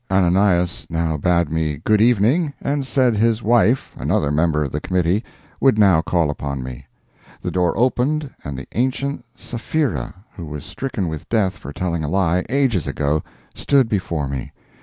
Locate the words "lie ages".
12.09-12.87